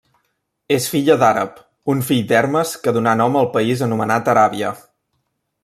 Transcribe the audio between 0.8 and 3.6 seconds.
filla d'Àrab, un fill d'Hermes, que donà nom al